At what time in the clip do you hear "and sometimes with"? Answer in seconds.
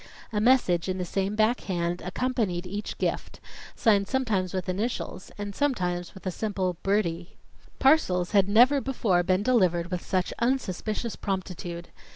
5.37-6.25